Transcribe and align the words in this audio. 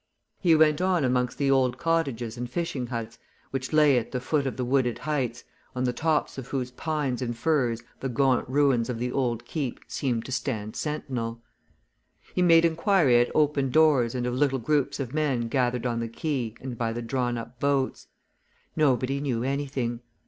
He 0.39 0.55
went 0.55 0.81
on 0.81 1.05
amongst 1.05 1.37
the 1.37 1.51
old 1.51 1.77
cottages 1.77 2.35
and 2.35 2.49
fishing 2.49 2.87
huts 2.87 3.19
which 3.51 3.71
lay 3.71 3.99
at 3.99 4.11
the 4.11 4.19
foot 4.19 4.47
of 4.47 4.57
the 4.57 4.65
wooded 4.65 4.97
heights 4.97 5.43
on 5.75 5.83
the 5.83 5.93
tops 5.93 6.39
of 6.39 6.47
whose 6.47 6.71
pines 6.71 7.21
and 7.21 7.37
firs 7.37 7.83
the 7.99 8.09
gaunt 8.09 8.49
ruins 8.49 8.89
of 8.89 8.97
the 8.97 9.11
old 9.11 9.45
Keep 9.45 9.81
seemed 9.87 10.25
to 10.25 10.31
stand 10.31 10.75
sentinel. 10.75 11.43
He 12.33 12.41
made 12.41 12.65
inquiry 12.65 13.19
at 13.19 13.29
open 13.35 13.69
doors 13.69 14.15
and 14.15 14.25
of 14.25 14.33
little 14.33 14.57
groups 14.57 14.99
of 14.99 15.13
men 15.13 15.41
gathered 15.49 15.85
on 15.85 15.99
the 15.99 16.09
quay 16.09 16.55
and 16.59 16.75
by 16.75 16.93
the 16.93 17.03
drawn 17.03 17.37
up 17.37 17.59
boats 17.59 18.07
nobody 18.75 19.21
knew 19.21 19.43
anything. 19.43 19.99